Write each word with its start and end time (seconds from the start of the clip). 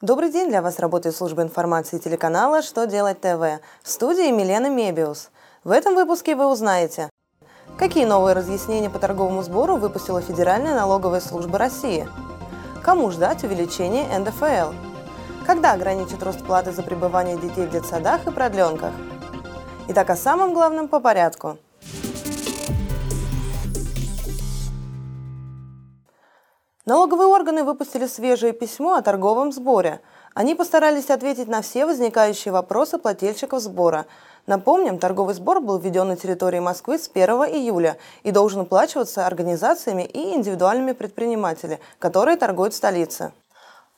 Добрый 0.00 0.30
день, 0.30 0.48
для 0.48 0.62
вас 0.62 0.78
работает 0.78 1.16
служба 1.16 1.42
информации 1.42 1.98
телеканала 1.98 2.62
«Что 2.62 2.86
делать 2.86 3.20
ТВ» 3.20 3.60
в 3.82 3.90
студии 3.90 4.30
Милена 4.30 4.68
Мебиус. 4.68 5.30
В 5.64 5.72
этом 5.72 5.96
выпуске 5.96 6.36
вы 6.36 6.46
узнаете, 6.46 7.10
какие 7.76 8.04
новые 8.04 8.36
разъяснения 8.36 8.90
по 8.90 9.00
торговому 9.00 9.42
сбору 9.42 9.74
выпустила 9.74 10.20
Федеральная 10.20 10.76
налоговая 10.76 11.20
служба 11.20 11.58
России, 11.58 12.08
кому 12.80 13.10
ждать 13.10 13.42
увеличения 13.42 14.06
НДФЛ, 14.16 14.72
когда 15.44 15.72
ограничат 15.72 16.22
рост 16.22 16.44
платы 16.46 16.70
за 16.70 16.84
пребывание 16.84 17.36
детей 17.36 17.66
в 17.66 17.70
детсадах 17.70 18.24
и 18.28 18.30
продленках. 18.30 18.92
Итак, 19.88 20.10
о 20.10 20.16
самом 20.16 20.54
главном 20.54 20.86
по 20.86 21.00
порядку– 21.00 21.58
Налоговые 26.88 27.28
органы 27.28 27.64
выпустили 27.64 28.06
свежее 28.06 28.54
письмо 28.54 28.94
о 28.94 29.02
торговом 29.02 29.52
сборе. 29.52 30.00
Они 30.32 30.54
постарались 30.54 31.10
ответить 31.10 31.46
на 31.46 31.60
все 31.60 31.84
возникающие 31.84 32.50
вопросы 32.50 32.96
плательщиков 32.96 33.60
сбора. 33.60 34.06
Напомним, 34.46 34.98
торговый 34.98 35.34
сбор 35.34 35.60
был 35.60 35.76
введен 35.76 36.08
на 36.08 36.16
территории 36.16 36.60
Москвы 36.60 36.98
с 36.98 37.10
1 37.12 37.28
июля 37.52 37.98
и 38.22 38.30
должен 38.30 38.62
уплачиваться 38.62 39.26
организациями 39.26 40.04
и 40.04 40.34
индивидуальными 40.34 40.92
предпринимателями, 40.92 41.78
которые 41.98 42.38
торгуют 42.38 42.72
в 42.72 42.78
столице. 42.78 43.32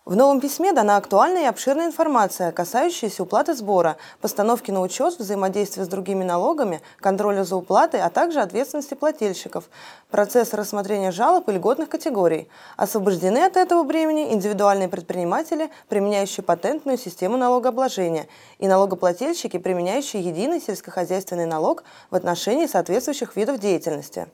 В 0.07 0.17
новом 0.17 0.41
письме 0.41 0.73
дана 0.73 0.97
актуальная 0.97 1.43
и 1.43 1.47
обширная 1.47 1.87
информация, 1.87 2.53
касающаяся 2.53 3.23
уплаты 3.23 3.55
сбора, 3.55 3.99
постановки 4.23 4.71
на 4.71 4.81
учет, 4.81 5.19
взаимодействия 5.19 5.85
с 5.85 5.89
другими 5.89 6.25
налогами, 6.25 6.81
контроля 7.01 7.45
за 7.45 7.57
уплатой, 7.57 8.01
а 8.01 8.09
также 8.09 8.41
ответственности 8.41 8.95
плательщиков, 8.95 9.69
процесс 10.11 10.55
рассмотрения 10.55 11.13
жалоб 11.13 11.51
и 11.51 11.53
льготных 11.53 11.91
категорий. 11.91 12.49
Освобождены 12.79 13.45
от 13.45 13.59
этого 13.59 13.83
бремени 13.83 14.33
индивидуальные 14.33 14.89
предприниматели, 14.89 15.71
применяющие 15.89 16.43
патентную 16.43 16.97
систему 16.97 17.37
налогообложения, 17.37 18.27
и 18.59 18.67
налогоплательщики, 18.67 19.59
применяющие 19.59 20.23
единый 20.23 20.63
сельскохозяйственный 20.63 21.47
налог 21.47 21.85
в 22.11 22.15
отношении 22.15 22.67
соответствующих 22.67 23.37
видов 23.37 23.59
деятельности. 23.59 24.29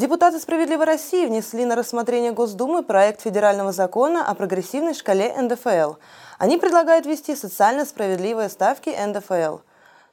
Депутаты 0.00 0.40
«Справедливой 0.40 0.86
России» 0.86 1.26
внесли 1.26 1.66
на 1.66 1.76
рассмотрение 1.76 2.32
Госдумы 2.32 2.82
проект 2.82 3.20
федерального 3.20 3.70
закона 3.70 4.26
о 4.26 4.34
прогрессивной 4.34 4.94
шкале 4.94 5.30
НДФЛ. 5.38 5.96
Они 6.38 6.56
предлагают 6.56 7.04
ввести 7.04 7.36
социально 7.36 7.84
справедливые 7.84 8.48
ставки 8.48 8.88
НДФЛ. 8.88 9.58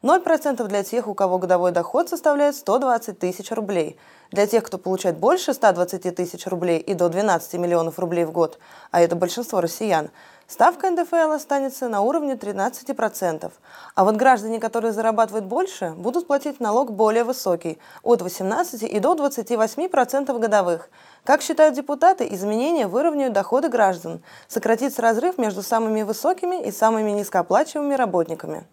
0% 0.03 0.67
для 0.67 0.83
тех, 0.83 1.07
у 1.07 1.13
кого 1.13 1.37
годовой 1.37 1.71
доход 1.71 2.09
составляет 2.09 2.57
120 2.57 3.17
тысяч 3.17 3.49
рублей. 3.51 3.97
Для 4.29 4.45
тех, 4.45 4.65
кто 4.65 4.77
получает 4.77 5.19
больше 5.19 5.53
120 5.53 6.13
тысяч 6.13 6.45
рублей 6.47 6.79
и 6.79 6.93
до 6.93 7.07
12 7.07 7.53
миллионов 7.53 7.97
рублей 7.97 8.25
в 8.25 8.33
год, 8.33 8.59
а 8.91 8.99
это 8.99 9.15
большинство 9.15 9.61
россиян, 9.61 10.09
ставка 10.47 10.89
НДФЛ 10.89 11.31
останется 11.31 11.87
на 11.89 12.01
уровне 12.01 12.33
13%. 12.33 13.51
А 13.95 14.03
вот 14.03 14.15
граждане, 14.15 14.59
которые 14.59 14.91
зарабатывают 14.91 15.45
больше, 15.45 15.93
будут 15.97 16.27
платить 16.27 16.59
налог 16.59 16.91
более 16.91 17.23
высокий– 17.23 17.77
от 18.03 18.21
18 18.21 18.83
и 18.83 18.99
до 18.99 19.13
28% 19.15 20.39
годовых. 20.39 20.89
Как 21.23 21.41
считают 21.41 21.75
депутаты, 21.75 22.27
изменения 22.31 22.87
выровняют 22.87 23.33
доходы 23.33 23.69
граждан, 23.69 24.23
сократится 24.47 25.01
разрыв 25.01 25.37
между 25.37 25.61
самыми 25.61 26.03
высокими 26.03 26.65
и 26.65 26.71
самыми 26.71 27.11
низкооплачиваемыми 27.11 27.95
работниками. 27.95 28.65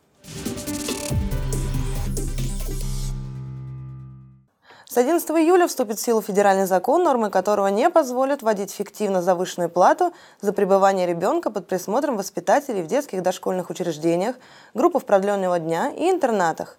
С 4.95 4.97
11 4.97 5.29
июля 5.31 5.67
вступит 5.67 5.99
в 5.99 6.03
силу 6.05 6.23
федеральный 6.23 6.67
закон, 6.67 7.03
нормы 7.03 7.29
которого 7.29 7.67
не 7.67 7.91
позволят 7.91 8.43
вводить 8.43 8.71
фиктивно 8.71 9.23
завышенную 9.23 9.69
плату 9.69 10.13
за 10.41 10.53
пребывание 10.53 11.05
ребенка 11.05 11.51
под 11.51 11.67
присмотром 11.67 12.17
воспитателей 12.17 12.81
в 12.81 12.87
детских 12.87 13.21
дошкольных 13.21 13.71
учреждениях, 13.71 14.37
группах 14.73 15.05
продленного 15.05 15.59
дня 15.59 15.91
и 15.91 16.09
интернатах. 16.09 16.79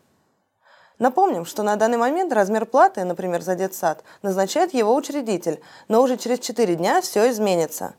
Напомним, 0.97 1.43
что 1.43 1.61
на 1.61 1.75
данный 1.75 1.97
момент 1.97 2.31
размер 2.31 2.65
платы, 2.65 3.03
например, 3.03 3.41
за 3.41 3.55
детсад, 3.55 4.01
назначает 4.21 4.73
его 4.73 4.95
учредитель, 4.95 5.59
но 5.89 6.01
уже 6.01 6.15
через 6.15 6.39
4 6.39 6.73
дня 6.75 7.01
все 7.01 7.29
изменится. 7.29 7.95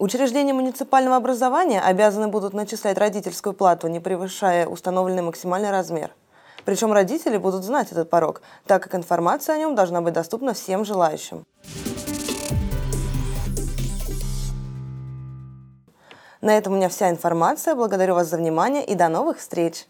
Учреждения 0.00 0.52
муниципального 0.52 1.14
образования 1.14 1.80
обязаны 1.80 2.26
будут 2.26 2.54
начислять 2.54 2.98
родительскую 2.98 3.52
плату, 3.52 3.86
не 3.86 4.00
превышая 4.00 4.66
установленный 4.66 5.22
максимальный 5.22 5.70
размер. 5.70 6.10
Причем 6.64 6.92
родители 6.92 7.36
будут 7.36 7.64
знать 7.64 7.92
этот 7.92 8.10
порог, 8.10 8.42
так 8.66 8.82
как 8.82 8.94
информация 8.94 9.54
о 9.54 9.58
нем 9.58 9.74
должна 9.74 10.00
быть 10.00 10.14
доступна 10.14 10.54
всем 10.54 10.84
желающим. 10.84 11.44
На 16.40 16.56
этом 16.56 16.72
у 16.72 16.76
меня 16.76 16.88
вся 16.88 17.10
информация. 17.10 17.74
Благодарю 17.74 18.14
вас 18.14 18.28
за 18.28 18.38
внимание 18.38 18.84
и 18.84 18.94
до 18.94 19.08
новых 19.08 19.38
встреч! 19.38 19.86